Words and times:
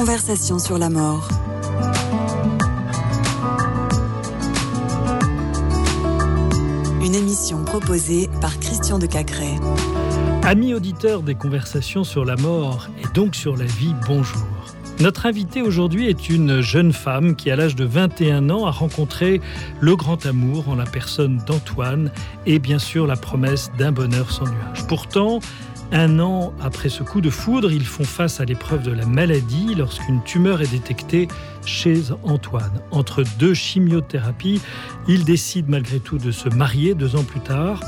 Conversation 0.00 0.58
sur 0.58 0.78
la 0.78 0.88
mort. 0.88 1.28
Une 7.04 7.14
émission 7.14 7.64
proposée 7.64 8.30
par 8.40 8.58
Christian 8.60 8.98
de 8.98 9.04
Cacré. 9.04 9.56
Amis 10.42 10.72
auditeurs 10.72 11.20
des 11.20 11.34
conversations 11.34 12.02
sur 12.02 12.24
la 12.24 12.36
mort 12.36 12.88
et 12.98 13.12
donc 13.12 13.34
sur 13.34 13.58
la 13.58 13.66
vie, 13.66 13.94
bonjour. 14.06 14.40
Notre 15.00 15.26
invitée 15.26 15.60
aujourd'hui 15.60 16.08
est 16.08 16.30
une 16.30 16.62
jeune 16.62 16.94
femme 16.94 17.36
qui, 17.36 17.50
à 17.50 17.56
l'âge 17.56 17.76
de 17.76 17.84
21 17.84 18.48
ans, 18.48 18.64
a 18.64 18.70
rencontré 18.70 19.42
le 19.80 19.96
grand 19.96 20.24
amour 20.24 20.70
en 20.70 20.76
la 20.76 20.84
personne 20.84 21.42
d'Antoine 21.46 22.10
et 22.46 22.58
bien 22.58 22.78
sûr 22.78 23.06
la 23.06 23.16
promesse 23.16 23.70
d'un 23.78 23.92
bonheur 23.92 24.30
sans 24.30 24.44
nuage. 24.44 24.86
Pourtant, 24.88 25.40
un 25.92 26.18
an 26.20 26.52
après 26.60 26.88
ce 26.88 27.02
coup 27.02 27.20
de 27.20 27.30
foudre, 27.30 27.72
ils 27.72 27.86
font 27.86 28.04
face 28.04 28.40
à 28.40 28.44
l'épreuve 28.44 28.82
de 28.82 28.92
la 28.92 29.06
maladie 29.06 29.74
lorsqu'une 29.74 30.22
tumeur 30.22 30.62
est 30.62 30.70
détectée 30.70 31.28
chez 31.64 32.02
Antoine. 32.22 32.80
Entre 32.90 33.24
deux 33.38 33.54
chimiothérapies, 33.54 34.60
ils 35.08 35.24
décident 35.24 35.68
malgré 35.70 35.98
tout 36.00 36.18
de 36.18 36.30
se 36.30 36.48
marier 36.48 36.94
deux 36.94 37.16
ans 37.16 37.24
plus 37.24 37.40
tard 37.40 37.80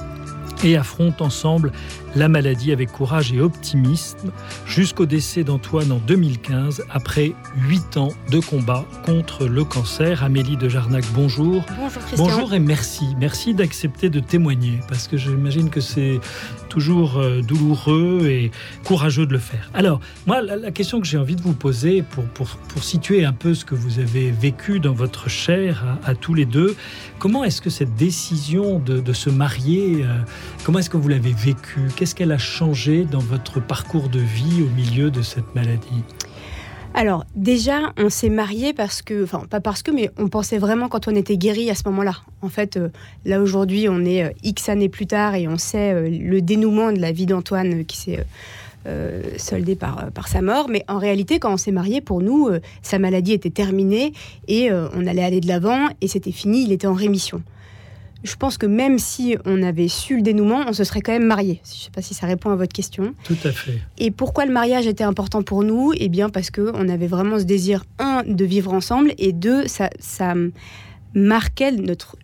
et 0.65 0.77
affrontent 0.77 1.25
ensemble 1.25 1.73
la 2.15 2.29
maladie 2.29 2.73
avec 2.73 2.93
courage 2.93 3.33
et 3.33 3.41
optimisme 3.41 4.31
jusqu'au 4.67 5.07
décès 5.07 5.45
d'Antoine 5.45 5.91
en 5.93 5.98
2015 5.98 6.84
après 6.91 7.33
huit 7.57 7.97
ans 7.97 8.11
de 8.31 8.39
combat 8.39 8.84
contre 9.05 9.47
le 9.47 9.65
cancer. 9.65 10.23
Amélie 10.23 10.57
de 10.57 10.69
Jarnac, 10.69 11.05
bonjour. 11.15 11.65
Bonjour 11.79 12.03
Christian. 12.03 12.25
Bonjour 12.25 12.55
et 12.55 12.61
merci. 12.61 13.07
Merci 13.19 13.55
d'accepter 13.55 14.11
de 14.11 14.21
témoigner 14.21 14.81
parce 14.89 15.09
que 15.09 15.17
j'imagine 15.17 15.71
que 15.71 15.81
c'est 15.81 16.21
toujours 16.73 17.19
euh, 17.19 17.43
douloureux 17.43 18.23
et 18.31 18.51
courageux 18.83 19.27
de 19.27 19.33
le 19.35 19.39
faire. 19.39 19.71
Alors, 19.75 20.01
moi, 20.27 20.41
la, 20.41 20.71
question 20.71 21.03
que 21.03 21.06
j'ai 21.06 21.19
envie 21.19 21.37
de 21.37 21.42
vous 21.42 21.53
poser 21.53 22.01
pour, 22.01 22.25
pour, 22.25 22.47
pour, 22.47 22.83
situer 22.83 23.27
un 23.27 23.34
peu 23.34 23.53
ce 23.53 23.67
que 23.67 23.75
vous 23.75 23.98
avez 23.98 24.31
vécu 24.31 24.81
dans 24.81 24.95
votre 24.95 25.28
chair 25.28 25.84
à, 26.03 26.15
tous 26.15 26.33
les 26.33 26.47
deux, 26.47 26.75
comment 27.19 27.45
est-ce 27.45 27.61
que 27.61 27.69
cette 27.69 27.95
décision 27.95 28.78
de, 28.78 29.00
de 29.00 29.12
se 29.12 29.28
marier, 29.28 29.98
euh, 30.03 30.17
comment 30.65 30.78
est-ce 30.78 30.89
que 30.89 30.97
vous 30.97 31.09
l'avez 31.09 31.34
vécue? 31.34 31.89
Qu'est-ce 31.95 32.15
qu'elle 32.15 32.33
a 32.33 32.39
changé 32.39 33.05
dans 33.05 33.19
votre 33.20 33.61
parcours 33.61 34.09
de 34.09 34.20
vie 34.20 34.62
au 34.62 34.75
milieu 34.75 35.11
de 35.11 35.20
cette 35.20 35.55
maladie? 35.55 36.03
Alors 36.95 37.25
déjà, 37.35 37.93
on 37.97 38.11
s'est 38.11 38.29
mariés 38.29 38.73
parce 38.75 39.03
que, 39.03 39.25
enfin 39.25 39.45
pas 39.48 39.61
parce 39.61 39.83
que, 39.83 39.91
mais 39.91 40.11
on 40.19 40.29
pensait 40.29 40.59
vraiment 40.59 40.89
quand 40.89 41.09
on 41.09 41.15
était 41.15 41.37
guéri 41.37 41.71
à 41.71 41.75
ce 41.75 41.83
moment-là. 41.87 42.17
En 42.43 42.49
fait, 42.49 42.77
euh, 42.77 42.89
là 43.25 43.41
aujourd'hui, 43.41 43.89
on 43.89 44.05
est 44.05 44.25
euh, 44.25 44.31
X 44.43 44.69
années 44.69 44.89
plus 44.89 45.07
tard 45.07 45.34
et 45.34 45.49
on 45.49 45.59
sait 45.59 45.93
euh, 45.93 46.09
le 46.11 46.43
dénouement 46.43 46.93
de 46.93 47.01
la 47.01 47.12
vie 47.12 47.27
d'Antoine 47.27 47.84
qui 47.84 47.97
s'est 47.97 48.25
soldé 49.37 49.77
par, 49.77 50.11
sa 50.27 50.43
mort. 50.43 50.69
Mais 50.69 50.84
en 50.89 50.99
réalité, 50.99 51.39
quand 51.39 51.53
on 51.53 51.57
s'est 51.57 51.71
mariés, 51.71 52.01
pour 52.01 52.21
nous, 52.21 52.51
sa 52.83 52.99
maladie 52.99 53.33
était 53.33 53.49
terminée 53.49 54.12
et 54.49 54.73
on 54.73 55.06
allait 55.06 55.23
aller 55.23 55.41
de 55.41 55.47
l'avant 55.47 55.87
et 56.01 56.09
c'était 56.09 56.33
fini, 56.33 56.65
il 56.65 56.73
était 56.73 56.89
en 56.89 56.93
rémission 56.93 57.43
je 58.25 58.37
pense 58.37 58.56
que 58.56 58.67
même 58.67 58.98
si 58.98 59.37
on 59.45 59.62
avait 59.62 59.89
su 59.89 60.17
le 60.17 60.23
dénouement, 60.23 60.65
on 60.69 60.73
se 60.73 60.84
serait 60.84 61.01
quand 61.01 61.12
même 61.12 61.27
marié. 61.27 61.61
Je 61.65 61.70
ne 61.70 61.77
sais 61.84 61.91
pas 61.91 62.03
si 62.03 62.15
ça 62.15 62.27
répond 62.27 62.51
à 62.51 62.56
votre 62.56 62.73
question. 62.73 63.15
Tout 63.25 63.37
à 63.45 63.51
fait. 63.51 63.81
Et 63.98 64.11
pourquoi 64.11 64.47
le 64.47 64.53
mariage 64.53 64.87
était 64.87 65.05
important 65.05 65.42
pour 65.42 65.65
nous? 65.65 65.92
Eh 65.97 66.09
bien, 66.09 66.28
parce 66.28 66.50
qu'on 66.50 66.89
avait 66.89 67.09
vraiment 67.09 67.39
ce 67.39 67.45
désir, 67.45 67.84
un, 67.98 68.23
de 68.27 68.45
vivre 68.45 68.73
ensemble, 68.73 69.12
et 69.19 69.33
deux, 69.33 69.67
ça, 69.67 69.91
ça 69.98 70.34
marquait 71.15 71.73
notre 71.73 72.17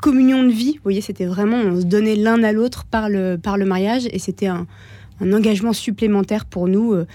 communion 0.00 0.42
de 0.42 0.50
vie. 0.50 0.72
Vous 0.76 0.82
voyez, 0.82 1.00
c'était 1.00 1.26
vraiment, 1.26 1.58
on 1.58 1.80
se 1.80 1.86
donnait 1.86 2.16
l'un 2.16 2.42
à 2.42 2.52
l'autre 2.52 2.84
par 2.84 3.08
le, 3.08 3.36
par 3.36 3.58
le 3.58 3.66
mariage, 3.66 4.06
et 4.10 4.18
c'était 4.18 4.46
un, 4.46 4.66
un, 5.20 5.32
engagement 5.32 5.72
supplémentaire 5.72 6.46
pour 6.46 6.68
nous. 6.68 6.94
Euh, 6.94 7.06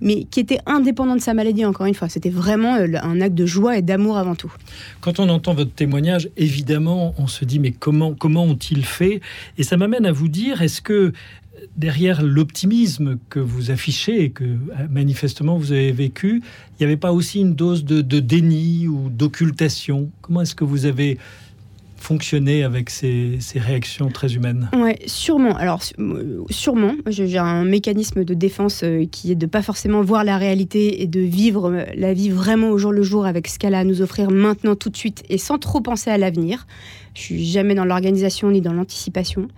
mais 0.00 0.24
qui 0.24 0.40
était 0.40 0.60
indépendant 0.66 1.16
de 1.16 1.20
sa 1.20 1.34
maladie, 1.34 1.64
encore 1.64 1.86
une 1.86 1.94
fois. 1.94 2.08
C'était 2.08 2.30
vraiment 2.30 2.76
euh, 2.76 2.86
un 3.02 3.20
acte 3.20 3.34
de 3.34 3.46
joie 3.46 3.76
et 3.76 3.82
d'amour 3.82 4.18
avant 4.18 4.34
tout. 4.34 4.52
Quand 5.00 5.20
on 5.20 5.28
entend 5.28 5.54
votre 5.54 5.72
témoignage, 5.72 6.28
évidemment, 6.36 7.14
on 7.18 7.26
se 7.26 7.44
dit, 7.44 7.58
mais 7.58 7.72
comment, 7.72 8.14
comment 8.14 8.44
ont-ils 8.44 8.84
fait? 8.84 9.20
Et 9.56 9.62
ça 9.62 9.76
m'amène 9.76 10.06
à 10.06 10.12
vous 10.12 10.28
dire, 10.28 10.62
est-ce 10.62 10.80
que 10.80 11.12
derrière 11.76 12.22
l'optimisme 12.22 13.18
que 13.30 13.40
vous 13.40 13.70
affichez 13.70 14.22
et 14.22 14.30
que 14.30 14.44
euh, 14.44 14.56
manifestement 14.90 15.56
vous 15.56 15.72
avez 15.72 15.92
vécu, 15.92 16.42
il 16.72 16.82
n'y 16.82 16.86
avait 16.86 16.96
pas 16.96 17.12
aussi 17.12 17.40
une 17.40 17.54
dose 17.54 17.84
de, 17.84 18.00
de 18.00 18.20
déni 18.20 18.86
ou 18.88 19.08
d'occultation? 19.10 20.10
Comment 20.22 20.42
est-ce 20.42 20.54
que 20.54 20.64
vous 20.64 20.86
avez 20.86 21.18
fonctionner 21.98 22.62
avec 22.62 22.90
ces, 22.90 23.38
réactions 23.54 24.08
très 24.08 24.34
humaines 24.34 24.70
Oui, 24.74 24.92
sûrement. 25.06 25.56
Alors, 25.56 25.80
sûrement. 26.50 26.94
J'ai 27.06 27.38
un 27.38 27.64
mécanisme 27.64 28.24
de 28.24 28.34
défense 28.34 28.82
euh, 28.84 29.04
qui 29.10 29.32
est 29.32 29.34
de 29.36 29.46
pas 29.46 29.62
forcément 29.62 30.02
voir 30.02 30.24
la 30.24 30.38
réalité 30.38 31.02
et 31.02 31.06
de 31.06 31.20
vivre 31.20 31.70
euh, 31.70 31.84
la 31.94 32.14
vie 32.14 32.30
vraiment 32.30 32.70
au 32.70 32.78
jour 32.78 32.92
le 32.92 33.02
jour 33.02 33.26
avec 33.26 33.48
ce 33.48 33.58
qu'elle 33.58 33.74
a 33.74 33.80
à 33.80 33.84
nous 33.84 34.02
offrir 34.02 34.30
maintenant, 34.30 34.76
tout 34.76 34.90
de 34.90 34.96
suite, 34.96 35.22
et 35.28 35.38
sans 35.38 35.58
trop 35.58 35.80
penser 35.80 36.10
à 36.10 36.18
l'avenir. 36.18 36.66
Je 37.14 37.22
suis 37.22 37.46
jamais 37.46 37.74
dans 37.74 37.84
l'organisation 37.84 38.50
ni 38.50 38.60
dans 38.60 38.72
l'anticipation. 38.72 39.48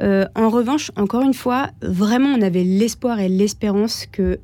Euh, 0.00 0.24
en 0.34 0.48
revanche, 0.48 0.90
encore 0.96 1.22
une 1.22 1.34
fois, 1.34 1.70
vraiment, 1.82 2.30
on 2.30 2.42
avait 2.42 2.64
l'espoir 2.64 3.20
et 3.20 3.28
l'espérance 3.28 4.06
que 4.10 4.38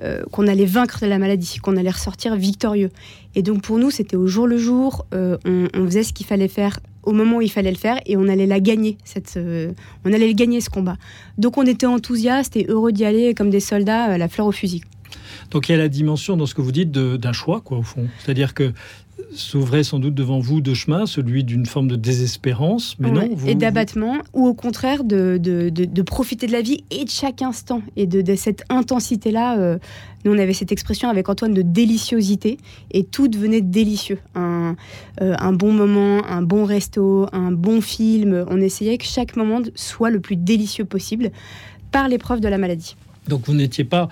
euh, 0.00 0.22
qu'on 0.30 0.46
allait 0.46 0.64
vaincre 0.64 1.04
la 1.06 1.18
maladie, 1.18 1.58
qu'on 1.60 1.76
allait 1.76 1.90
ressortir 1.90 2.36
victorieux. 2.36 2.90
Et 3.34 3.42
donc 3.42 3.62
pour 3.62 3.78
nous, 3.78 3.90
c'était 3.90 4.14
au 4.14 4.28
jour 4.28 4.46
le 4.46 4.56
jour, 4.56 5.06
euh, 5.12 5.36
on, 5.44 5.86
faisait 5.86 6.04
ce 6.04 6.12
qu'il 6.12 6.24
fallait 6.24 6.46
faire 6.46 6.78
au 7.02 7.10
moment 7.10 7.38
où 7.38 7.42
il 7.42 7.50
fallait 7.50 7.72
le 7.72 7.76
faire 7.76 7.98
et 8.06 8.16
on 8.16 8.28
allait 8.28 8.46
la 8.46 8.60
gagner, 8.60 8.96
cette, 9.02 9.36
euh, 9.36 9.72
on 10.04 10.12
allait 10.12 10.28
le 10.28 10.34
gagner 10.34 10.60
ce 10.60 10.70
combat. 10.70 10.96
Donc 11.36 11.58
on 11.58 11.64
était 11.66 11.86
enthousiastes 11.86 12.56
et 12.56 12.66
heureux 12.68 12.92
d'y 12.92 13.04
aller 13.04 13.34
comme 13.34 13.50
des 13.50 13.58
soldats 13.58 14.04
à 14.04 14.18
la 14.18 14.28
fleur 14.28 14.46
au 14.46 14.52
fusil. 14.52 14.82
Donc 15.50 15.68
il 15.68 15.72
y 15.72 15.74
a 15.74 15.78
la 15.78 15.88
dimension 15.88 16.36
dans 16.36 16.46
ce 16.46 16.54
que 16.54 16.62
vous 16.62 16.70
dites 16.70 16.92
d'un 16.92 17.32
choix, 17.32 17.60
quoi, 17.60 17.78
au 17.78 17.82
fond. 17.82 18.06
C'est-à-dire 18.20 18.54
que 18.54 18.72
s'ouvrait 19.34 19.84
sans 19.84 19.98
doute 19.98 20.14
devant 20.14 20.38
vous 20.38 20.60
deux 20.60 20.74
chemins, 20.74 21.06
celui 21.06 21.44
d'une 21.44 21.66
forme 21.66 21.88
de 21.88 21.96
désespérance, 21.96 22.96
mais 22.98 23.10
non. 23.10 23.28
et 23.46 23.54
d'abattement, 23.54 24.18
ou 24.32 24.46
au 24.46 24.54
contraire 24.54 25.04
de, 25.04 25.38
de, 25.38 26.02
profiter 26.02 26.46
de 26.46 26.52
la 26.52 26.62
vie 26.62 26.84
et 26.90 27.04
de 27.04 27.10
chaque 27.10 27.42
instant, 27.42 27.82
et 27.96 28.06
de, 28.06 28.34
cette 28.34 28.64
intensité-là. 28.68 29.58
Euh, 29.58 29.78
nous, 30.24 30.32
on 30.32 30.38
avait 30.38 30.52
cette 30.52 30.72
expression 30.72 31.08
avec 31.08 31.28
Antoine 31.28 31.54
de 31.54 31.62
déliciosité, 31.62 32.58
et 32.90 33.04
tout 33.04 33.28
devenait 33.28 33.60
délicieux. 33.60 34.18
Un, 34.34 34.76
euh, 35.20 35.34
un 35.38 35.52
bon 35.52 35.72
moment, 35.72 36.24
un 36.26 36.42
bon 36.42 36.64
resto, 36.64 37.26
un 37.32 37.52
bon 37.52 37.80
film. 37.80 38.44
On 38.48 38.60
essayait 38.60 38.98
que 38.98 39.04
chaque 39.04 39.36
moment 39.36 39.60
soit 39.74 40.10
le 40.10 40.20
plus 40.20 40.36
délicieux 40.36 40.84
possible 40.84 41.30
par 41.92 42.08
l'épreuve 42.08 42.40
de 42.40 42.48
la 42.48 42.58
maladie. 42.58 42.96
Donc 43.28 43.42
vous 43.46 43.54
n'étiez 43.54 43.84
pas 43.84 44.08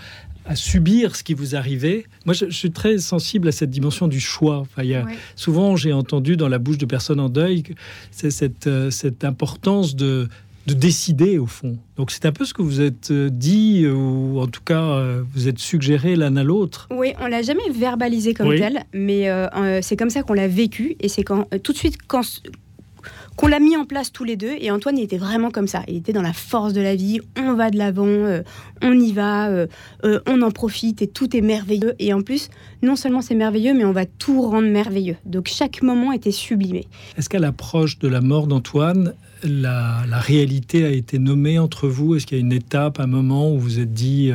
à 0.46 0.56
subir 0.56 1.16
ce 1.16 1.24
qui 1.24 1.34
vous 1.34 1.56
arrivait. 1.56 2.04
Moi, 2.24 2.34
je, 2.34 2.46
suis 2.50 2.70
très 2.70 2.98
sensible 2.98 3.48
à 3.48 3.52
cette 3.52 3.70
dimension 3.70 4.08
du 4.08 4.20
choix. 4.20 4.58
Enfin, 4.58 4.82
il 4.82 4.90
y 4.90 4.94
a, 4.94 5.04
Souvent, 5.34 5.76
j'ai 5.76 5.92
entendu 5.92 6.36
dans 6.36 6.48
la 6.48 6.58
bouche 6.58 6.78
de 6.78 6.86
personnes 6.86 7.20
en 7.20 7.28
deuil 7.28 7.64
c'est 8.10 8.30
cette, 8.30 8.66
euh, 8.66 8.90
cette 8.90 9.24
importance 9.24 9.96
de, 9.96 10.28
de 10.66 10.74
décider, 10.74 11.38
au 11.38 11.46
fond. 11.46 11.78
Donc, 11.96 12.10
c'est 12.10 12.26
un 12.26 12.32
peu 12.32 12.44
ce 12.44 12.54
que 12.54 12.62
vous 12.62 12.80
êtes 12.80 13.10
euh, 13.10 13.28
dit, 13.30 13.86
ou 13.86 14.40
en 14.40 14.46
tout 14.46 14.62
cas, 14.64 14.82
euh, 14.82 15.22
vous 15.34 15.48
êtes 15.48 15.58
suggéré 15.58 16.16
l'un 16.16 16.36
à 16.36 16.42
l'autre. 16.42 16.88
Oui, 16.90 17.12
on 17.20 17.26
l'a 17.26 17.42
jamais 17.42 17.68
verbalisé 17.70 18.34
comme 18.34 18.56
tel, 18.56 18.84
mais 18.92 19.28
c'est 19.82 19.96
comme 19.96 20.10
ça 20.10 20.22
qu'on 20.22 20.34
l'a 20.34 20.48
vécu. 20.48 20.96
Et 21.00 21.08
c'est 21.08 21.24
quand, 21.24 21.46
tout 21.62 21.72
de 21.72 21.78
suite, 21.78 21.98
quand, 22.06 22.22
qu'on 23.36 23.48
l'a 23.48 23.60
mis 23.60 23.76
en 23.76 23.84
place 23.84 24.10
tous 24.12 24.24
les 24.24 24.36
deux. 24.36 24.54
Et 24.58 24.70
Antoine, 24.70 24.98
il 24.98 25.04
était 25.04 25.18
vraiment 25.18 25.50
comme 25.50 25.68
ça. 25.68 25.82
Il 25.88 25.96
était 25.96 26.12
dans 26.12 26.22
la 26.22 26.32
force 26.32 26.72
de 26.72 26.80
la 26.80 26.96
vie. 26.96 27.20
On 27.38 27.54
va 27.54 27.70
de 27.70 27.76
l'avant, 27.76 28.06
euh, 28.06 28.42
on 28.82 28.98
y 28.98 29.12
va, 29.12 29.48
euh, 29.48 29.66
euh, 30.04 30.20
on 30.26 30.42
en 30.42 30.50
profite 30.50 31.02
et 31.02 31.06
tout 31.06 31.36
est 31.36 31.42
merveilleux. 31.42 31.94
Et 31.98 32.12
en 32.12 32.22
plus, 32.22 32.48
non 32.82 32.96
seulement 32.96 33.20
c'est 33.20 33.34
merveilleux, 33.34 33.74
mais 33.74 33.84
on 33.84 33.92
va 33.92 34.06
tout 34.06 34.40
rendre 34.42 34.68
merveilleux. 34.68 35.16
Donc 35.26 35.48
chaque 35.48 35.82
moment 35.82 36.12
était 36.12 36.30
sublimé. 36.30 36.86
Est-ce 37.16 37.28
qu'à 37.28 37.38
l'approche 37.38 37.98
de 37.98 38.08
la 38.08 38.20
mort 38.20 38.46
d'Antoine, 38.46 39.14
la, 39.44 40.02
réalité 40.12 40.84
a 40.84 40.90
été 40.90 41.18
nommée 41.18 41.58
entre 41.58 41.88
vous? 41.88 42.16
Est-ce 42.16 42.26
qu'il 42.26 42.38
y 42.38 42.40
a 42.40 42.44
une 42.44 42.52
étape, 42.52 42.98
un 43.00 43.06
moment 43.06 43.52
où 43.52 43.58
vous 43.58 43.78
êtes 43.80 43.92
dit 43.92 44.32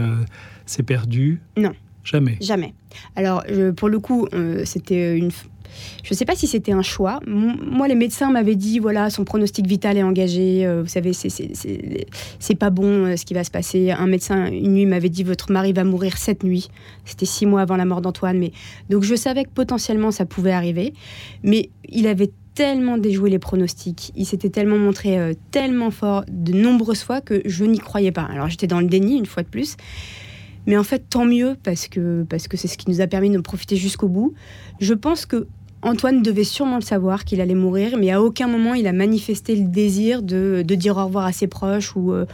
c'est 0.65 0.83
perdu? 0.83 1.41
Non. 1.57 1.71
Jamais. 2.03 2.37
Jamais. 2.41 2.73
Alors, 3.15 3.43
pour 3.75 3.89
le 3.89 3.99
coup, 3.99 4.27
c'était 4.63 5.17
une, 5.17 5.31
je 6.03 6.13
ne 6.13 6.17
sais 6.17 6.25
pas 6.25 6.35
si 6.35 6.47
c'était 6.47 6.71
un 6.71 6.81
choix. 6.81 7.19
Moi, 7.27 7.87
les 7.87 7.95
médecins 7.95 8.31
m'avaient 8.31 8.55
dit 8.55 8.79
voilà, 8.79 9.09
son 9.09 9.23
pronostic 9.23 9.67
vital 9.67 9.97
est 9.97 10.03
engagé. 10.03 10.65
Euh, 10.65 10.81
vous 10.81 10.87
savez, 10.87 11.13
c'est 11.13 12.55
pas 12.55 12.69
bon 12.69 13.05
euh, 13.05 13.15
ce 13.15 13.25
qui 13.25 13.33
va 13.33 13.43
se 13.43 13.51
passer. 13.51 13.91
Un 13.91 14.07
médecin, 14.07 14.47
une 14.47 14.73
nuit, 14.73 14.85
m'avait 14.85 15.09
dit 15.09 15.23
votre 15.23 15.51
mari 15.51 15.73
va 15.73 15.83
mourir 15.83 16.17
cette 16.17 16.43
nuit. 16.43 16.69
C'était 17.05 17.25
six 17.25 17.45
mois 17.45 17.61
avant 17.61 17.77
la 17.77 17.85
mort 17.85 18.01
d'Antoine. 18.01 18.37
Mais 18.37 18.51
donc, 18.89 19.03
je 19.03 19.15
savais 19.15 19.43
que 19.43 19.49
potentiellement 19.49 20.11
ça 20.11 20.25
pouvait 20.25 20.51
arriver. 20.51 20.93
Mais 21.43 21.69
il 21.89 22.07
avait 22.07 22.31
tellement 22.53 22.97
déjoué 22.97 23.29
les 23.29 23.39
pronostics, 23.39 24.11
il 24.15 24.25
s'était 24.25 24.49
tellement 24.49 24.77
montré 24.77 25.17
euh, 25.17 25.33
tellement 25.51 25.89
fort 25.89 26.25
de 26.29 26.51
nombreuses 26.51 27.03
fois 27.03 27.21
que 27.21 27.41
je 27.45 27.63
n'y 27.63 27.79
croyais 27.79 28.11
pas. 28.11 28.23
Alors 28.23 28.49
j'étais 28.49 28.67
dans 28.67 28.81
le 28.81 28.87
déni 28.87 29.17
une 29.17 29.25
fois 29.25 29.43
de 29.43 29.47
plus. 29.47 29.77
Mais 30.67 30.77
en 30.77 30.83
fait, 30.83 31.03
tant 31.09 31.25
mieux 31.25 31.55
parce 31.63 31.87
que 31.87 32.23
parce 32.29 32.47
que 32.47 32.57
c'est 32.57 32.67
ce 32.67 32.77
qui 32.77 32.89
nous 32.89 33.01
a 33.01 33.07
permis 33.07 33.29
de 33.29 33.39
profiter 33.39 33.77
jusqu'au 33.77 34.07
bout. 34.07 34.33
Je 34.79 34.93
pense 34.93 35.25
que 35.25 35.47
Antoine 35.81 36.21
devait 36.21 36.43
sûrement 36.43 36.75
le 36.75 36.83
savoir 36.83 37.25
qu'il 37.25 37.41
allait 37.41 37.55
mourir, 37.55 37.97
mais 37.97 38.11
à 38.11 38.21
aucun 38.21 38.47
moment 38.47 38.73
il 38.73 38.87
a 38.87 38.93
manifesté 38.93 39.55
le 39.55 39.65
désir 39.65 40.21
de, 40.21 40.63
dire 40.63 40.97
au 40.97 41.05
revoir 41.05 41.25
à 41.25 41.31
ses 41.31 41.47
proches 41.47 41.95
ou, 41.95 42.13
euh, 42.13 42.25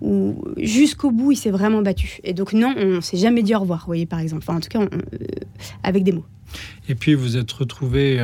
ou 0.00 0.42
jusqu'au 0.56 1.10
bout 1.10 1.32
il 1.32 1.36
s'est 1.36 1.50
vraiment 1.50 1.82
battu. 1.82 2.20
Et 2.24 2.32
donc 2.32 2.52
non, 2.52 2.74
on 2.76 3.00
s'est 3.00 3.16
jamais 3.16 3.42
dit 3.42 3.54
au 3.54 3.60
revoir, 3.60 3.80
vous 3.80 3.86
voyez 3.86 4.06
par 4.06 4.20
exemple. 4.20 4.44
Enfin 4.46 4.58
en 4.58 4.60
tout 4.60 4.68
cas 4.68 4.80
avec 5.82 6.04
des 6.04 6.12
mots. 6.12 6.24
Et 6.88 6.94
puis 6.94 7.14
vous 7.14 7.36
êtes 7.36 7.50
retrouvé 7.50 8.20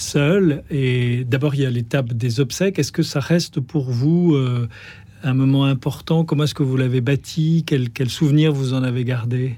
seul. 0.00 0.64
Et 0.70 1.24
d'abord, 1.24 1.54
il 1.54 1.62
y 1.62 1.66
a 1.66 1.70
l'étape 1.70 2.12
des 2.12 2.40
obsèques. 2.40 2.78
Est-ce 2.78 2.92
que 2.92 3.02
ça 3.02 3.20
reste 3.20 3.60
pour 3.60 3.90
vous 3.90 4.34
euh, 4.34 4.68
un 5.22 5.34
moment 5.34 5.64
important? 5.64 6.24
Comment 6.24 6.44
est-ce 6.44 6.54
que 6.54 6.62
vous 6.62 6.76
l'avez 6.76 7.00
bâti? 7.00 7.64
Quel, 7.66 7.90
quel 7.90 8.08
souvenir 8.08 8.52
vous 8.52 8.74
en 8.74 8.82
avez 8.82 9.04
gardé? 9.04 9.56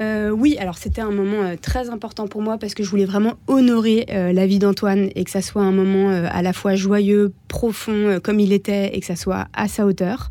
Euh, 0.00 0.30
oui, 0.30 0.56
alors 0.58 0.76
c'était 0.76 1.00
un 1.00 1.10
moment 1.10 1.42
euh, 1.42 1.56
très 1.60 1.90
important 1.90 2.28
pour 2.28 2.42
moi 2.42 2.58
parce 2.58 2.74
que 2.74 2.82
je 2.82 2.90
voulais 2.90 3.04
vraiment 3.04 3.34
honorer 3.46 4.06
la 4.08 4.46
vie 4.46 4.58
d'Antoine 4.58 5.08
et 5.14 5.24
que 5.24 5.30
ça 5.30 5.42
soit 5.42 5.62
un 5.62 5.72
moment 5.72 6.10
à 6.10 6.42
la 6.42 6.52
fois 6.52 6.74
joyeux, 6.74 7.32
profond 7.48 8.18
comme 8.22 8.40
il 8.40 8.52
était 8.52 8.96
et 8.96 9.00
que 9.00 9.06
ça 9.06 9.16
soit 9.16 9.48
à 9.52 9.68
sa 9.68 9.86
hauteur. 9.86 10.30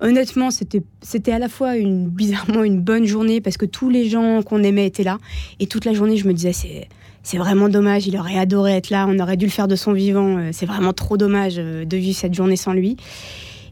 Honnêtement, 0.00 0.48
c'était 0.50 1.32
à 1.32 1.38
la 1.38 1.48
fois 1.48 1.76
une 1.76 2.08
bizarrement 2.08 2.64
une 2.64 2.80
bonne 2.80 3.04
journée 3.04 3.40
parce 3.40 3.56
que 3.56 3.66
tous 3.66 3.90
les 3.90 4.08
gens 4.08 4.42
qu'on 4.42 4.62
aimait 4.62 4.86
étaient 4.86 5.04
là 5.04 5.18
et 5.58 5.66
toute 5.66 5.84
la 5.84 5.92
journée 5.92 6.16
je 6.16 6.26
me 6.26 6.32
disais 6.32 6.52
c'est 6.52 6.88
c'est 7.22 7.38
vraiment 7.38 7.68
dommage, 7.68 8.06
il 8.06 8.16
aurait 8.16 8.38
adoré 8.38 8.72
être 8.72 8.90
là, 8.90 9.06
on 9.08 9.18
aurait 9.18 9.36
dû 9.36 9.44
le 9.44 9.50
faire 9.50 9.68
de 9.68 9.76
son 9.76 9.92
vivant, 9.92 10.38
euh, 10.38 10.50
c'est 10.52 10.66
vraiment 10.66 10.92
trop 10.92 11.16
dommage 11.16 11.56
euh, 11.58 11.84
de 11.84 11.96
vivre 11.96 12.16
cette 12.16 12.34
journée 12.34 12.56
sans 12.56 12.72
lui. 12.72 12.96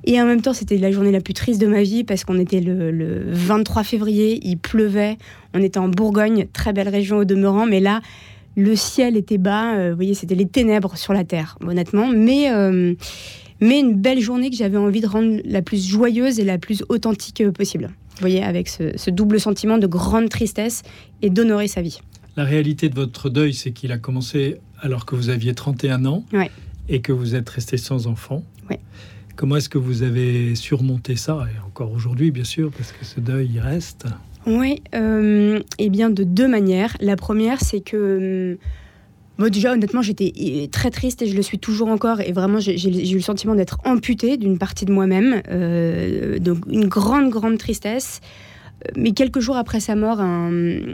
Et 0.05 0.21
en 0.21 0.27
même 0.27 0.43
temps, 0.43 0.53
c'était 0.53 0.79
la 0.79 0.91
journée 0.91 1.13
la 1.13 1.21
plus 1.21 1.35
triste 1.35 1.61
de 1.61 1.67
ma 1.67 1.83
vie 1.83 2.05
parce 2.05 2.25
qu'on 2.25 2.39
était 2.39 2.61
le, 2.61 3.25
23 3.29 3.83
février, 3.85 4.41
il 4.43 4.59
pleuvait, 4.59 5.19
on 5.55 5.63
était 5.63 5.79
en 5.79 5.89
Bourgogne, 5.89 6.47
très 6.53 6.73
belle 6.73 6.89
région 6.89 7.19
au 7.19 7.25
demeurant, 7.25 7.67
mais 7.67 7.81
là, 7.81 8.01
le 8.57 8.75
ciel 8.75 9.17
était 9.17 9.39
bas, 9.39 9.75
euh, 9.75 9.91
vous 9.91 9.97
voyez, 9.97 10.15
c'était 10.15 10.35
les 10.35 10.47
ténèbres 10.47 10.97
sur 10.97 11.13
la 11.13 11.25
terre, 11.25 11.59
honnêtement, 11.65 12.09
mais, 12.09 12.49
mais 13.61 13.81
une 13.81 13.95
belle 13.95 14.21
journée 14.21 14.51
que 14.51 14.57
j'avais 14.57 14.79
envie 14.79 15.01
de 15.01 15.07
rendre 15.07 15.41
la 15.45 15.63
plus 15.63 15.89
joyeuse 15.89 16.41
et 16.41 16.45
la 16.45 16.59
plus 16.59 16.83
authentique 16.89 17.49
possible. 17.51 17.91
Vous 18.15 18.21
voyez, 18.21 18.43
avec 18.43 18.69
ce 18.69 19.11
double 19.11 19.39
sentiment 19.39 19.79
de 19.79 19.87
grande 19.87 20.29
tristesse 20.29 20.83
et 21.23 21.31
d'honorer 21.31 21.69
sa 21.69 21.83
vie. 21.83 22.01
La 22.39 22.45
réalité 22.45 22.89
de 22.89 22.95
votre 22.95 23.31
deuil, 23.31 23.53
c'est 23.53 23.73
qu'il 23.73 23.91
a 23.91 23.99
commencé 23.99 24.59
alors 24.81 25.07
que 25.07 25.17
vous 25.17 25.29
aviez 25.29 25.55
31 25.55 26.05
ans 26.07 26.25
et 26.89 27.01
que 27.01 27.11
vous 27.11 27.35
êtes 27.35 27.49
resté 27.49 27.77
sans 27.77 28.07
enfant. 28.07 28.45
Comment 29.39 29.55
est-ce 29.55 29.69
que 29.69 29.79
vous 29.79 30.03
avez 30.03 30.57
surmonté 30.57 31.15
ça 31.15 31.47
Et 31.55 31.65
encore 31.65 31.93
aujourd'hui, 31.93 32.33
bien 32.33 32.43
sûr, 32.43 32.73
parce 32.77 32.91
que 32.91 33.05
ce 33.05 33.21
deuil, 33.21 33.49
il 33.55 33.61
reste. 33.61 34.07
Oui, 34.49 34.83
euh, 34.97 35.61
eh 35.79 35.91
bien, 35.91 36.11
de 36.11 36.25
deux 36.25 36.49
manières. 36.49 36.97
La 36.99 37.15
première, 37.15 37.61
c'est 37.61 37.79
que. 37.79 38.59
Moi, 39.39 39.49
déjà, 39.49 39.75
honnêtement, 39.75 40.03
j'étais 40.03 40.69
très 40.73 40.91
triste 40.91 41.23
et 41.23 41.29
je 41.29 41.37
le 41.37 41.43
suis 41.43 41.61
toujours 41.61 41.87
encore. 41.87 42.21
Et 42.21 42.33
vraiment, 42.33 42.59
j'ai 42.59 43.13
eu 43.13 43.15
le 43.15 43.21
sentiment 43.21 43.55
d'être 43.55 43.79
amputée 43.85 44.39
d'une 44.39 44.59
partie 44.59 44.87
de 44.87 44.93
moi-même. 44.93 45.41
Euh, 45.49 46.41
donc, 46.41 46.59
une 46.69 46.89
grande, 46.89 47.31
grande 47.31 47.59
tristesse 47.59 48.21
mais 48.97 49.13
quelques 49.13 49.41
jours 49.41 49.57
après 49.57 49.81
sa 49.81 49.97
mort, 49.97 50.21
un, 50.21 50.53
euh, 50.53 50.93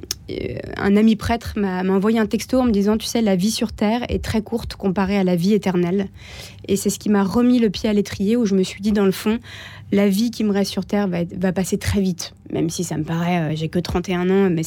ami 0.78 1.16
prêtre 1.16 1.54
m'a 1.56 1.82
envoyé 1.82 2.18
un 2.18 2.26
texto 2.26 2.58
en 2.58 2.64
me 2.64 2.70
disant, 2.70 2.96
tu 2.96 3.06
sais, 3.06 3.20
la 3.20 3.36
vie 3.36 3.50
sur 3.50 3.72
Terre 3.72 4.04
est 4.08 4.24
très 4.24 4.42
courte 4.42 4.74
comparée 4.74 5.18
à 5.18 5.24
la 5.24 5.36
vie 5.36 5.52
éternelle. 5.52 6.08
Et 6.66 6.76
c'est 6.76 6.90
ce 6.90 6.98
qui 6.98 7.10
m'a 7.10 7.22
remis 7.22 7.58
le 7.58 7.68
pied 7.68 7.88
à 7.88 7.92
l'étrier, 7.92 8.36
où 8.36 8.46
je 8.46 8.54
me 8.54 8.62
suis 8.62 8.80
dit, 8.80 8.92
dans 8.92 9.04
le 9.04 9.12
fond, 9.12 9.38
la 9.92 10.08
vie 10.08 10.30
qui 10.30 10.44
me 10.44 10.52
reste 10.52 10.70
sur 10.70 10.86
Terre 10.86 11.08
va, 11.08 11.52
passer 11.52 11.76
très 11.76 12.00
vite. 12.00 12.34
Même 12.50 12.70
si 12.70 12.84
ça 12.84 12.96
me 12.96 13.04
paraît, 13.04 13.52
euh, 13.52 13.56
j'ai 13.56 13.68
que 13.68 13.78
31 13.78 14.30
ans, 14.30 14.50
mais 14.50 14.62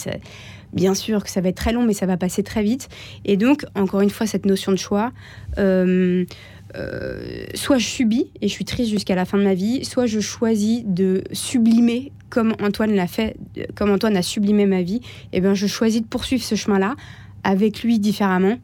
bien 0.73 0.93
sûr 0.93 1.23
que 1.23 1.31
ça 1.31 1.41
va 1.41 1.49
être 1.49 1.57
très 1.57 1.73
long, 1.73 1.83
mais 1.83 1.93
ça 1.93 2.05
va 2.05 2.17
passer 2.17 2.43
très 2.43 2.61
vite. 2.61 2.87
Et 3.25 3.35
donc, 3.35 3.65
encore 3.75 4.01
une 4.01 4.11
fois, 4.11 4.27
cette 4.27 4.45
notion 4.45 4.71
de 4.71 4.77
choix. 4.77 5.11
Euh, 5.57 6.25
soit 7.53 7.77
je 7.77 7.87
subis 7.87 8.27
et 8.41 8.47
je 8.47 8.53
suis 8.53 8.65
triste 8.65 8.91
jusqu'à 8.91 9.15
la 9.15 9.25
fin 9.25 9.37
de 9.37 9.43
ma 9.43 9.53
vie, 9.53 9.83
soit 9.85 10.05
je 10.05 10.19
choisis 10.19 10.83
de 10.85 11.23
sublimer 11.31 12.11
comme 12.29 12.55
Antoine 12.61 12.93
l'a 12.93 13.07
fait, 13.07 13.35
comme 13.75 13.89
Antoine 13.91 14.17
a 14.17 14.21
sublimé 14.21 14.65
ma 14.65 14.81
vie, 14.81 14.97
et 15.31 15.37
eh 15.37 15.41
bien 15.41 15.53
je 15.53 15.67
choisis 15.67 16.01
de 16.01 16.07
poursuivre 16.07 16.43
ce 16.43 16.55
chemin-là 16.55 16.95
avec 17.43 17.83
lui 17.83 17.99
différemment. 17.99 18.57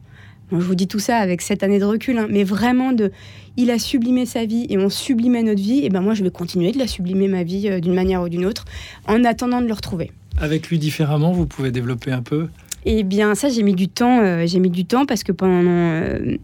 je 0.52 0.56
vous 0.56 0.74
dis 0.74 0.86
tout 0.86 0.98
ça 0.98 1.16
avec 1.16 1.40
cette 1.40 1.62
année 1.62 1.78
de 1.78 1.84
recul, 1.84 2.18
hein, 2.18 2.26
mais 2.28 2.44
vraiment 2.44 2.92
de, 2.92 3.10
il 3.56 3.70
a 3.70 3.78
sublimé 3.78 4.26
sa 4.26 4.44
vie 4.44 4.66
et 4.68 4.78
on 4.78 4.90
sublimait 4.90 5.42
notre 5.42 5.62
vie. 5.62 5.84
Et 5.84 5.88
ben 5.88 6.00
moi, 6.00 6.14
je 6.14 6.22
vais 6.22 6.30
continuer 6.30 6.72
de 6.72 6.78
la 6.78 6.86
sublimer 6.86 7.28
ma 7.28 7.42
vie 7.42 7.68
euh, 7.68 7.80
d'une 7.80 7.94
manière 7.94 8.22
ou 8.22 8.28
d'une 8.28 8.44
autre, 8.44 8.64
en 9.06 9.24
attendant 9.24 9.60
de 9.60 9.66
le 9.66 9.72
retrouver. 9.72 10.12
Avec 10.38 10.68
lui 10.68 10.78
différemment, 10.78 11.32
vous 11.32 11.46
pouvez 11.46 11.70
développer 11.70 12.10
un 12.10 12.22
peu. 12.22 12.48
Eh 12.84 13.02
bien, 13.02 13.34
ça, 13.34 13.48
j'ai 13.48 13.62
mis 13.62 13.74
du 13.74 13.88
temps. 13.88 14.20
Euh, 14.20 14.46
j'ai 14.46 14.60
mis 14.60 14.70
du 14.70 14.84
temps 14.84 15.06
parce 15.06 15.22
que 15.22 15.32
pendant 15.32 15.62
euh, 15.64 16.36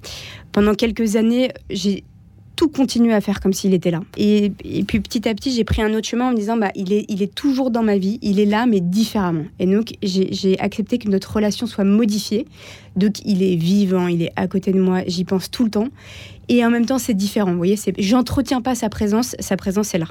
pendant 0.53 0.75
quelques 0.75 1.17
années, 1.17 1.51
j'ai 1.69 2.05
tout 2.57 2.69
continuer 2.69 3.15
à 3.15 3.23
faire 3.23 3.41
comme 3.41 3.55
s'il 3.55 3.73
était 3.73 3.91
là. 3.91 4.03
Et, 4.19 4.53
puis 4.87 5.01
petit 5.01 5.27
à 5.27 5.35
petit, 5.35 5.51
j'ai 5.51 5.65
pris 5.65 5.81
un 5.81 5.95
autre 5.95 6.07
chemin 6.07 6.29
en 6.29 6.33
me 6.33 6.37
disant, 6.37 6.59
bah, 6.59 6.71
il 6.75 6.93
est, 6.93 7.07
il 7.09 7.23
est 7.23 7.35
toujours 7.35 7.71
dans 7.71 7.83
ma 7.83 7.97
vie, 7.97 8.19
il 8.21 8.39
est 8.39 8.45
là, 8.45 8.67
mais 8.67 8.81
différemment. 8.81 9.47
Et 9.59 9.67
donc, 9.67 9.95
j'ai 10.03 10.61
accepté 10.61 10.99
que 10.99 11.09
notre 11.09 11.35
relation 11.35 11.67
soit 11.67 11.85
modifiée. 11.85 12.47
Donc, 12.97 13.25
il 13.25 13.43
est 13.43 13.57
vivant, 13.57 14.09
il 14.09 14.21
est 14.21 14.33
à 14.37 14.47
côté 14.47 14.73
de 14.73 14.81
moi, 14.81 15.01
j'y 15.07 15.25
pense 15.25 15.51
tout 15.51 15.65
le 15.65 15.71
temps. 15.71 15.89
Et 16.51 16.63
en 16.63 16.69
même 16.69 16.85
temps, 16.85 16.99
c'est 16.99 17.15
différent. 17.15 17.53
Vous 17.53 17.57
voyez, 17.57 17.79
j'entretiens 17.99 18.61
pas 18.61 18.75
sa 18.75 18.91
présence, 18.91 19.37
sa 19.39 19.57
présence 19.57 19.95
est 19.95 19.99
là 19.99 20.09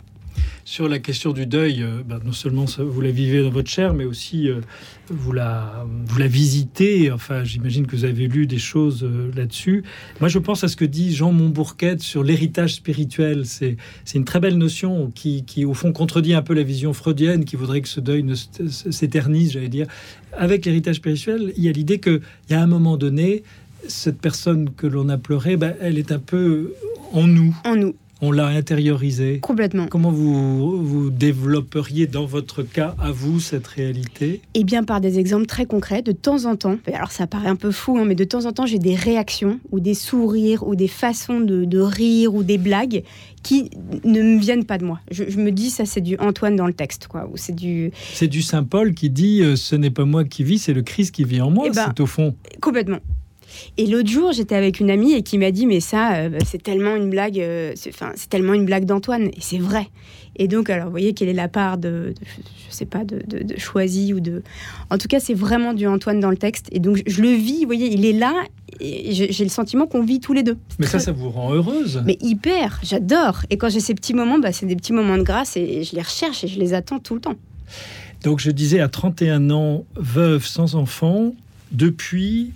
sur 0.66 0.88
la 0.88 1.00
question 1.00 1.32
du 1.32 1.46
deuil, 1.46 1.82
euh, 1.82 2.04
bah, 2.08 2.20
non 2.24 2.32
seulement 2.32 2.66
vous 2.78 3.02
la 3.02 3.12
vivez 3.12 3.42
dans 3.42 3.50
votre 3.50 3.70
chair, 3.70 3.94
mais 3.94 4.06
aussi 4.06 4.48
euh, 4.48 4.62
vous, 5.10 5.32
la, 5.32 5.86
vous 6.06 6.20
la 6.20 6.28
visitez. 6.28 7.12
Enfin, 7.12 7.44
j'imagine 7.44 7.88
que 7.88 7.96
vous 7.96 8.06
avez 8.06 8.28
lu 8.28 8.46
des 8.46 8.60
choses 8.60 9.04
euh, 9.04 9.32
là-dessus. 9.36 9.84
Moi, 10.20 10.30
je 10.30 10.38
pense 10.38 10.64
à 10.64 10.68
ce 10.68 10.76
que 10.76 10.86
dit 10.86 11.16
Jean 11.16 11.32
Montbourquette 11.32 12.02
sur 12.02 12.24
l'héritage 12.24 12.76
spirituel. 12.76 13.46
C'est 13.46 13.78
une 14.14 14.26
très 14.26 14.40
belle 14.40 14.58
notion 14.58 15.12
qui, 15.16 15.44
qui, 15.44 15.66
au 15.66 15.74
fond, 15.74 15.92
contredit 15.92 16.34
un 16.34 16.44
peu 16.44 16.54
la 16.54 16.64
vision 16.64 16.94
freudienne 16.94 17.46
qui 17.46 17.56
voudrait 17.56 17.82
que 17.82 17.90
ce 17.90 18.00
deuil 18.00 18.24
ne 18.24 18.36
s'éternise, 18.36 19.54
j'allais 19.54 19.70
dire. 19.70 19.88
Avec 20.34 20.66
l'héritage 20.66 20.98
spirituel, 20.98 21.52
il 21.58 21.64
y 21.64 21.70
a 21.70 21.72
l'idée 21.72 22.00
qu'il 22.00 22.22
y 22.50 22.54
a 22.54 22.62
un 22.62 22.68
moment 22.68 22.98
donné, 22.98 23.44
cette 23.88 24.20
personne 24.20 24.70
que 24.70 24.86
l'on 24.86 25.10
a 25.10 25.18
pleuré, 25.18 25.58
bah, 25.58 25.74
elle 25.82 25.98
est 25.98 26.12
un 26.12 26.20
peu 26.20 26.74
en 27.12 27.26
nous. 27.26 27.56
En 27.66 27.76
nous 27.76 27.96
on 28.22 28.32
l'a 28.32 28.48
intériorisé. 28.48 29.40
Complètement. 29.40 29.88
Comment 29.88 30.12
vous, 30.12 30.84
vous 30.84 31.10
développeriez 31.10 32.08
dans 32.08 32.26
votre 32.26 32.64
cas, 32.64 32.96
à 33.00 33.12
vous, 33.12 33.40
cette 33.40 33.68
réalité? 33.68 34.42
Eh 34.54 34.64
bien, 34.64 34.84
par 34.84 35.00
des 35.02 35.20
exemples 35.20 35.46
très 35.46 35.66
concrets. 35.66 36.02
De 36.02 36.12
temps 36.12 36.46
en 36.46 36.56
temps, 36.56 36.78
alors 36.94 37.12
ça 37.12 37.28
paraît 37.28 37.48
un 37.48 37.56
peu 37.56 37.72
fou, 37.72 37.98
hein, 37.98 38.06
mais 38.06 38.16
de 38.16 38.24
temps 38.24 38.46
en 38.46 38.52
temps, 38.52 38.66
j'ai 38.66 38.80
des 38.80 38.96
réactions 38.96 39.60
ou 39.72 39.80
des 39.80 39.94
sourires 39.94 40.68
ou 40.68 40.76
des 40.76 40.88
façons 40.88 41.40
de, 41.40 41.80
rire 41.80 42.36
ou 42.36 42.44
des 42.44 42.58
blagues 42.58 43.04
qui 43.42 43.72
ne 44.04 44.22
me 44.22 44.40
viennent 44.40 44.66
pas 44.66 44.78
de 44.78 44.84
moi. 44.84 45.00
Je, 45.12 45.24
me 45.38 45.52
dis, 45.52 45.70
ça, 45.70 45.86
c'est 45.86 46.02
du 46.02 46.18
Antoine 46.18 46.56
dans 46.56 46.68
le 46.68 46.74
texte, 46.74 47.08
quoi. 47.08 47.30
Ou 47.32 47.38
c'est 47.38 47.56
du. 47.56 47.92
C'est 48.14 48.28
du 48.28 48.42
Saint 48.42 48.64
Paul 48.64 48.94
qui 48.94 49.10
dit, 49.10 49.42
euh, 49.42 49.56
ce 49.56 49.76
n'est 49.76 49.90
pas 49.90 50.04
moi 50.04 50.26
qui 50.26 50.44
vis, 50.44 50.60
c'est 50.60 50.74
le 50.74 50.82
Christ 50.82 51.16
qui 51.16 51.24
vit 51.24 51.40
en 51.40 51.50
moi. 51.50 51.66
Eh 51.68 51.72
ben, 51.72 51.86
c'est 51.88 52.02
au 52.02 52.06
fond. 52.06 52.36
Complètement. 52.62 53.00
Et 53.78 53.86
l'autre 53.86 54.10
jour, 54.10 54.32
j'étais 54.32 54.56
avec 54.56 54.80
une 54.80 54.90
amie 54.90 55.14
et 55.14 55.24
qui 55.24 55.38
m'a 55.38 55.52
dit 55.52 55.66
mais 55.66 55.80
ça, 55.80 56.14
euh, 56.14 56.30
bah, 56.30 56.38
c'est 56.46 56.62
tellement 56.62 56.96
une 56.96 57.10
blague, 57.10 57.40
euh, 57.40 57.74
c'est 57.76 58.30
tellement 58.30 58.54
une 58.54 58.66
blague 58.66 58.86
d'Antoine 58.86 59.28
et 59.28 59.42
c'est 59.42 59.58
vrai. 59.58 59.88
Et 60.36 60.48
donc 60.48 60.70
alors, 60.70 60.86
vous 60.86 60.92
voyez 60.92 61.14
quelle 61.14 61.30
est 61.30 61.34
la 61.34 61.48
part 61.48 61.78
de, 61.78 62.14
je 62.70 62.74
sais 62.74 62.86
pas, 62.86 63.04
de, 63.04 63.22
de, 63.28 63.58
choisi 63.58 64.14
ou 64.14 64.20
de, 64.20 64.42
en 64.90 64.98
tout 64.98 65.08
cas 65.08 65.20
c'est 65.20 65.34
vraiment 65.34 65.74
du 65.74 65.88
Antoine 65.88 66.20
dans 66.20 66.30
le 66.30 66.38
texte 66.38 66.68
et 66.72 66.80
donc 66.80 67.02
je, 67.06 67.22
le 67.22 67.30
vis. 67.30 67.62
Vous 67.62 67.68
voyez, 67.68 67.92
il 67.92 68.06
est 68.06 68.14
là 68.14 68.34
et 68.80 69.12
j'ai 69.12 69.44
le 69.44 69.50
sentiment 69.50 69.88
qu'on 69.88 70.04
vit 70.04 70.20
tous 70.20 70.34
les 70.34 70.44
deux. 70.44 70.58
Mais 70.78 70.86
ça, 70.86 71.00
ça 71.00 71.12
vous 71.12 71.30
rend 71.30 71.54
heureuse 71.54 72.02
Mais 72.06 72.18
hyper, 72.22 72.80
j'adore. 72.84 73.42
Et 73.50 73.58
quand 73.58 73.70
j'ai 73.70 73.82
ces 73.82 73.96
petits 73.96 74.14
moments, 74.14 74.40
bah, 74.40 74.52
c'est 74.52 74.66
des 74.66 74.76
petits 74.76 74.94
moments 74.94 75.18
de 75.18 75.24
grâce 75.24 75.58
et 75.58 75.84
je 75.84 75.96
les 75.96 76.02
recherche 76.02 76.44
et 76.44 76.48
je 76.48 76.60
les 76.60 76.74
attends 76.74 77.00
tout 77.00 77.16
le 77.16 77.22
temps. 77.22 77.36
Donc 78.24 78.40
je 78.40 78.52
disais 78.52 78.80
à 78.80 78.88
31 78.88 79.50
ans, 79.50 79.86
veuve 79.96 80.46
sans 80.46 80.76
enfant, 80.76 81.34
depuis 81.72 82.52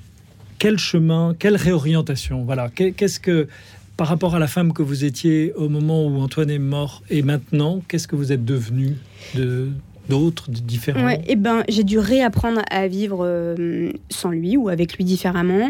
quel 0.63 0.77
chemin, 0.77 1.35
quelle 1.37 1.57
réorientation 1.57 2.45
Voilà, 2.45 2.69
qu'est-ce 2.69 3.19
que 3.19 3.49
par 3.97 4.07
rapport 4.07 4.33
à 4.33 4.39
la 4.39 4.47
femme 4.47 4.71
que 4.71 4.81
vous 4.81 5.03
étiez 5.03 5.51
au 5.57 5.67
moment 5.67 6.07
où 6.07 6.21
Antoine 6.21 6.49
est 6.49 6.57
mort 6.57 7.03
et 7.09 7.21
maintenant, 7.21 7.81
qu'est-ce 7.89 8.07
que 8.07 8.15
vous 8.15 8.31
êtes 8.31 8.45
devenu 8.45 8.95
de 9.35 9.67
d'autres, 10.07 10.49
différents 10.49 11.03
ouais, 11.03 11.21
eh 11.27 11.35
ben, 11.35 11.65
j'ai 11.67 11.83
dû 11.83 11.99
réapprendre 11.99 12.61
à 12.71 12.87
vivre 12.87 13.25
euh, 13.25 13.91
sans 14.09 14.29
lui 14.29 14.55
ou 14.55 14.69
avec 14.69 14.95
lui 14.95 15.03
différemment. 15.03 15.69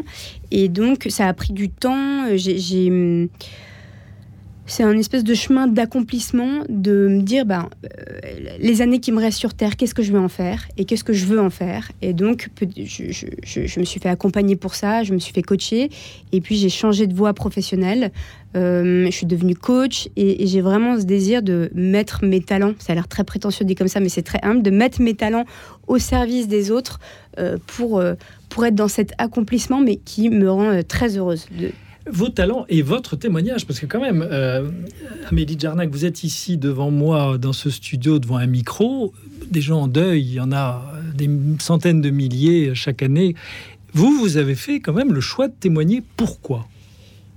Et 0.51 0.69
donc, 0.69 1.07
ça 1.09 1.27
a 1.27 1.33
pris 1.33 1.53
du 1.53 1.69
temps. 1.69 2.27
J'ai 2.35 3.29
c'est 4.65 4.83
un 4.83 4.97
espèce 4.97 5.23
de 5.23 5.33
chemin 5.33 5.67
d'accomplissement, 5.67 6.63
de 6.69 7.07
me 7.07 7.21
dire, 7.21 7.45
ben, 7.45 7.69
euh, 7.83 7.89
les 8.59 8.81
années 8.81 8.99
qui 8.99 9.11
me 9.11 9.19
restent 9.19 9.39
sur 9.39 9.53
Terre, 9.53 9.75
qu'est-ce 9.75 9.93
que 9.93 10.03
je 10.03 10.11
vais 10.11 10.19
en 10.19 10.29
faire 10.29 10.67
et 10.77 10.85
qu'est-ce 10.85 11.03
que 11.03 11.11
je 11.11 11.25
veux 11.25 11.39
en 11.39 11.49
faire. 11.49 11.91
Et 12.01 12.13
donc, 12.13 12.49
je, 12.59 13.79
me 13.79 13.85
suis 13.85 13.99
fait 13.99 14.09
accompagner 14.09 14.55
pour 14.55 14.75
ça, 14.75 15.03
je 15.03 15.13
me 15.13 15.19
suis 15.19 15.33
fait 15.33 15.41
coacher, 15.41 15.89
et 16.31 16.41
puis 16.41 16.55
j'ai 16.55 16.69
changé 16.69 17.07
de 17.07 17.13
voie 17.13 17.33
professionnelle. 17.33 18.11
Euh, 18.55 19.05
je 19.05 19.11
suis 19.11 19.25
devenue 19.25 19.55
coach 19.55 20.09
et, 20.15 20.45
j'ai 20.45 20.61
vraiment 20.61 20.99
ce 20.99 21.05
désir 21.05 21.41
de 21.41 21.71
mettre 21.73 22.23
mes 22.23 22.39
talents, 22.39 22.73
ça 22.77 22.93
a 22.93 22.95
l'air 22.95 23.07
très 23.07 23.23
prétentieux 23.23 23.65
dit 23.65 23.73
comme 23.73 23.87
ça, 23.87 23.99
mais 23.99 24.09
c'est 24.09 24.21
très 24.21 24.39
humble, 24.43 24.61
de 24.61 24.69
mettre 24.69 25.01
mes 25.01 25.15
talents 25.15 25.45
au 25.87 25.97
service 25.97 26.47
des 26.47 26.69
autres 26.69 26.99
euh, 27.39 27.57
pour, 27.65 28.01
pour 28.49 28.65
être 28.65 28.75
dans 28.75 28.87
cet 28.87 29.13
accomplissement, 29.17 29.79
mais 29.81 29.97
qui 29.97 30.29
me 30.29 30.49
rend 30.49 30.81
très 30.87 31.17
heureuse. 31.17 31.47
Vos 32.09 32.29
talents 32.29 32.65
et 32.69 32.81
votre 32.81 33.15
témoignage, 33.15 33.65
parce 33.65 33.79
que 33.79 33.85
quand 33.85 34.01
même, 34.01 34.25
euh, 34.29 34.69
Amélie 35.29 35.57
Jarnac, 35.59 35.89
vous 35.89 36.05
êtes 36.05 36.23
ici 36.23 36.57
devant 36.57 36.91
moi 36.91 37.37
dans 37.37 37.53
ce 37.53 37.69
studio, 37.69 38.19
devant 38.19 38.37
un 38.37 38.47
micro, 38.47 39.13
des 39.49 39.61
gens 39.61 39.83
en 39.83 39.87
deuil, 39.87 40.21
il 40.21 40.33
y 40.33 40.39
en 40.39 40.51
a 40.51 40.83
des 41.15 41.29
centaines 41.59 42.01
de 42.01 42.09
milliers 42.09 42.75
chaque 42.75 43.03
année. 43.03 43.35
Vous, 43.93 44.17
vous 44.19 44.37
avez 44.37 44.55
fait 44.55 44.79
quand 44.79 44.93
même 44.93 45.13
le 45.13 45.21
choix 45.21 45.47
de 45.47 45.53
témoigner. 45.53 46.03
Pourquoi? 46.17 46.67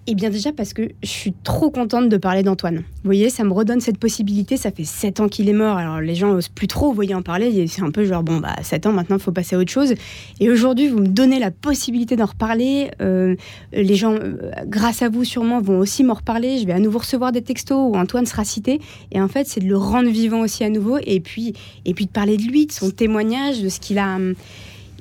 Eh 0.06 0.14
bien 0.14 0.30
déjà 0.30 0.52
parce 0.52 0.72
que 0.72 0.82
je 1.02 1.08
suis 1.08 1.32
trop 1.42 1.70
contente 1.70 2.08
de 2.08 2.16
parler 2.16 2.42
d'Antoine. 2.42 2.76
Vous 2.76 2.82
voyez, 3.04 3.28
ça 3.28 3.44
me 3.44 3.52
redonne 3.52 3.80
cette 3.80 3.98
possibilité. 3.98 4.56
Ça 4.56 4.70
fait 4.70 4.84
sept 4.84 5.20
ans 5.20 5.28
qu'il 5.28 5.48
est 5.48 5.52
mort. 5.52 5.76
Alors 5.76 6.00
les 6.00 6.14
gens 6.14 6.32
n'osent 6.32 6.48
plus 6.48 6.68
trop, 6.68 6.88
vous 6.88 6.94
voyez, 6.94 7.14
en 7.14 7.22
parler. 7.22 7.66
C'est 7.66 7.82
un 7.82 7.90
peu 7.90 8.04
genre, 8.04 8.22
bon, 8.22 8.38
bah 8.38 8.54
7 8.62 8.86
ans, 8.86 8.92
maintenant, 8.92 9.16
il 9.16 9.22
faut 9.22 9.32
passer 9.32 9.56
à 9.56 9.58
autre 9.58 9.70
chose. 9.70 9.94
Et 10.40 10.50
aujourd'hui, 10.50 10.88
vous 10.88 11.00
me 11.00 11.08
donnez 11.08 11.38
la 11.38 11.50
possibilité 11.50 12.16
d'en 12.16 12.26
reparler. 12.26 12.90
Euh, 13.00 13.34
les 13.72 13.94
gens, 13.96 14.14
euh, 14.14 14.36
grâce 14.66 15.02
à 15.02 15.08
vous 15.08 15.24
sûrement, 15.24 15.60
vont 15.60 15.78
aussi 15.78 16.04
m'en 16.04 16.14
reparler. 16.14 16.58
Je 16.58 16.66
vais 16.66 16.72
à 16.72 16.80
nouveau 16.80 16.98
recevoir 16.98 17.32
des 17.32 17.42
textos 17.42 17.78
où 17.78 17.96
Antoine 17.96 18.26
sera 18.26 18.44
cité. 18.44 18.80
Et 19.12 19.20
en 19.20 19.28
fait, 19.28 19.46
c'est 19.46 19.60
de 19.60 19.66
le 19.66 19.76
rendre 19.76 20.08
vivant 20.08 20.40
aussi 20.40 20.64
à 20.64 20.70
nouveau. 20.70 20.98
Et 21.04 21.20
puis, 21.20 21.54
et 21.84 21.94
puis 21.94 22.06
de 22.06 22.10
parler 22.12 22.36
de 22.36 22.42
lui, 22.42 22.66
de 22.66 22.72
son 22.72 22.90
témoignage, 22.90 23.62
de 23.62 23.68
ce 23.68 23.80
qu'il 23.80 23.98
a... 23.98 24.16
Hum, 24.16 24.34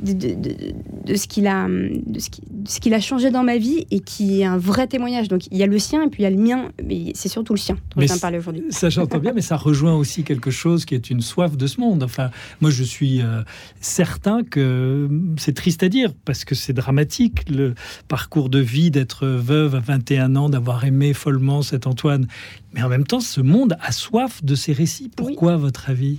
de, 0.01 1.15
ce 1.15 1.27
qu'il 1.27 1.47
a, 1.47 1.67
de 1.67 2.19
ce 2.19 2.29
qu'il 2.65 2.93
a 2.93 3.00
changé 3.00 3.31
dans 3.31 3.43
ma 3.43 3.57
vie 3.57 3.86
et 3.91 4.00
qui 4.00 4.41
est 4.41 4.45
un 4.45 4.57
vrai 4.57 4.88
témoignage. 4.88 5.27
Donc 5.27 5.48
il 5.51 5.57
y 5.57 5.63
a 5.63 5.67
le 5.67 5.79
sien 5.79 6.03
et 6.03 6.10
puis 6.10 6.22
il 6.22 6.24
y 6.24 6.27
a 6.27 6.29
le 6.29 6.38
mien, 6.38 6.72
mais 6.84 7.12
c'est 7.15 7.29
surtout 7.29 7.53
le 7.53 7.60
sien 7.60 7.77
dont 7.95 8.01
je 8.01 8.19
parler 8.19 8.38
aujourd'hui. 8.38 8.63
Ça 8.69 8.89
j'entends 8.89 9.19
bien, 9.19 9.34
mais 9.34 9.41
ça 9.41 9.57
rejoint 9.57 9.95
aussi 9.95 10.24
quelque 10.24 10.51
chose 10.51 10.86
qui 10.86 10.95
est 10.95 11.10
une 11.10 11.22
soif 11.22 11.57
de 11.57 11.67
ce 11.67 11.79
monde. 11.79 12.03
Enfin, 12.03 12.29
moi 12.62 12.72
je 12.72 12.84
suis 12.84 13.22
euh, 13.22 13.41
certain 13.81 14.43
que 14.43 15.10
c'est 15.38 15.55
triste 15.55 15.84
à 15.84 15.89
dire 15.89 16.12
parce 16.25 16.45
que 16.45 16.55
c'est 16.55 16.74
dramatique 16.74 17.50
le 17.50 17.75
parcours 18.07 18.50
de 18.50 18.60
vie 18.60 18.91
d'être 18.91 19.25
veuve 19.27 19.75
à 19.75 19.79
21 19.79 20.36
ans, 20.36 20.50
d'avoir 20.50 20.86
aimé 20.86 21.13
follement 21.13 21.62
cet 21.62 21.88
Antoine. 21.88 22.27
Mais 22.74 22.84
en 22.84 22.89
même 22.89 23.05
temps, 23.05 23.19
ce 23.19 23.41
monde 23.41 23.77
a 23.81 23.91
soif 23.91 24.43
de 24.43 24.55
ces 24.55 24.74
récits. 24.74 25.10
Pourquoi, 25.15 25.57
votre 25.57 25.89
avis? 25.89 26.17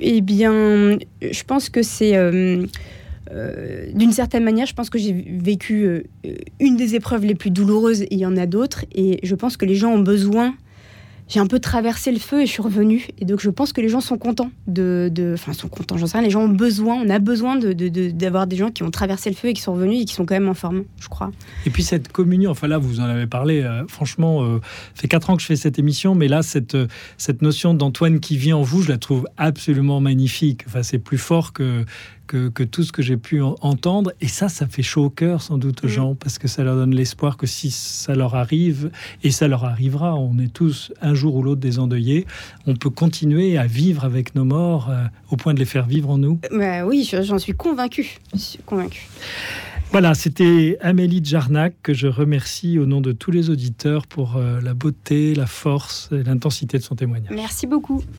Eh 0.00 0.20
bien, 0.20 0.98
je 1.22 1.42
pense 1.44 1.68
que 1.68 1.82
c'est... 1.82 2.16
Euh, 2.16 2.66
euh, 3.30 3.86
d'une 3.94 4.12
certaine 4.12 4.44
manière, 4.44 4.66
je 4.66 4.74
pense 4.74 4.90
que 4.90 4.98
j'ai 4.98 5.12
vécu 5.12 5.84
euh, 5.84 6.02
une 6.60 6.76
des 6.76 6.94
épreuves 6.94 7.24
les 7.24 7.34
plus 7.34 7.50
douloureuses, 7.50 8.02
et 8.02 8.08
il 8.10 8.18
y 8.18 8.26
en 8.26 8.36
a 8.36 8.46
d'autres, 8.46 8.84
et 8.94 9.20
je 9.22 9.34
pense 9.34 9.56
que 9.56 9.64
les 9.64 9.74
gens 9.74 9.92
ont 9.92 10.00
besoin 10.00 10.54
j'ai 11.28 11.40
un 11.40 11.46
peu 11.46 11.58
traversé 11.58 12.12
le 12.12 12.18
feu 12.18 12.42
et 12.42 12.46
je 12.46 12.52
suis 12.52 12.62
revenue. 12.62 13.06
Et 13.18 13.24
donc 13.24 13.40
je 13.40 13.50
pense 13.50 13.72
que 13.72 13.80
les 13.80 13.88
gens 13.88 14.00
sont 14.00 14.18
contents 14.18 14.50
de, 14.66 15.10
enfin 15.34 15.52
sont 15.52 15.68
contents, 15.68 15.96
j'en 15.96 16.06
sais 16.06 16.18
rien. 16.18 16.26
Les 16.26 16.30
gens 16.30 16.42
ont 16.42 16.48
besoin, 16.48 16.96
on 16.96 17.08
a 17.08 17.18
besoin 17.18 17.58
d'avoir 17.58 18.46
des 18.46 18.56
gens 18.56 18.70
qui 18.70 18.82
ont 18.82 18.90
traversé 18.90 19.30
le 19.30 19.36
feu 19.36 19.48
et 19.48 19.52
qui 19.54 19.62
sont 19.62 19.72
revenus 19.72 20.02
et 20.02 20.04
qui 20.04 20.14
sont 20.14 20.26
quand 20.26 20.34
même 20.34 20.48
en 20.48 20.54
forme, 20.54 20.84
je 21.00 21.08
crois. 21.08 21.30
Et 21.66 21.70
puis 21.70 21.82
cette 21.82 22.12
communion, 22.12 22.50
enfin 22.50 22.68
là 22.68 22.78
vous 22.78 23.00
en 23.00 23.04
avez 23.04 23.26
parlé. 23.26 23.62
Euh, 23.62 23.84
franchement, 23.88 24.58
fait 24.94 25.08
quatre 25.08 25.30
ans 25.30 25.36
que 25.36 25.42
je 25.42 25.46
fais 25.46 25.56
cette 25.56 25.78
émission, 25.78 26.14
mais 26.14 26.28
là 26.28 26.42
cette 26.42 26.76
cette 27.16 27.42
notion 27.42 27.74
d'Antoine 27.74 28.20
qui 28.20 28.36
vit 28.36 28.52
en 28.52 28.62
vous, 28.62 28.82
je 28.82 28.90
la 28.90 28.98
trouve 28.98 29.26
absolument 29.36 30.00
magnifique. 30.00 30.62
Enfin 30.66 30.82
c'est 30.82 30.98
plus 30.98 31.18
fort 31.18 31.52
que 31.52 31.84
que, 32.26 32.48
tout 32.64 32.82
ce 32.82 32.92
que 32.92 33.02
j'ai 33.02 33.16
pu 33.16 33.40
entendre. 33.42 34.12
Et 34.20 34.28
ça, 34.28 34.48
ça 34.48 34.66
fait 34.66 34.82
chaud 34.82 35.04
au 35.04 35.10
cœur 35.10 35.42
sans 35.42 35.58
doute 35.58 35.84
aux 35.84 35.88
mm. 35.88 35.90
gens, 35.90 36.14
parce 36.14 36.38
que 36.38 36.48
ça 36.48 36.64
leur 36.64 36.76
donne 36.76 36.94
l'espoir 36.94 37.36
que 37.36 37.46
si 37.46 37.70
ça 37.70 38.14
leur 38.14 38.34
arrive, 38.34 38.90
et 39.22 39.30
ça 39.30 39.48
leur 39.48 39.64
arrivera, 39.64 40.14
on 40.16 40.38
est 40.38 40.52
tous 40.52 40.92
un 41.00 41.14
jour 41.14 41.36
ou 41.36 41.42
l'autre 41.42 41.60
des 41.60 41.78
endeuillés, 41.78 42.26
on 42.66 42.74
peut 42.74 42.90
continuer 42.90 43.58
à 43.58 43.66
vivre 43.66 44.04
avec 44.04 44.34
nos 44.34 44.44
morts 44.44 44.90
euh, 44.90 45.04
au 45.30 45.36
point 45.36 45.54
de 45.54 45.58
les 45.58 45.64
faire 45.64 45.86
vivre 45.86 46.10
en 46.10 46.18
nous. 46.18 46.38
Bah 46.50 46.84
oui, 46.84 47.08
j'en 47.22 47.38
suis 47.38 47.54
convaincu. 47.54 48.18
Convaincu. 48.66 49.08
Voilà, 49.94 50.14
c'était 50.14 50.76
Amélie 50.80 51.24
Jarnac 51.24 51.74
que 51.82 51.94
je 51.94 52.08
remercie 52.08 52.80
au 52.80 52.86
nom 52.86 53.00
de 53.00 53.12
tous 53.12 53.30
les 53.30 53.48
auditeurs 53.48 54.08
pour 54.08 54.36
euh, 54.36 54.60
la 54.60 54.74
beauté, 54.74 55.36
la 55.36 55.46
force 55.46 56.08
et 56.10 56.24
l'intensité 56.24 56.78
de 56.78 56.82
son 56.82 56.96
témoignage. 56.96 57.30
Merci 57.32 57.68
beaucoup. 57.68 58.02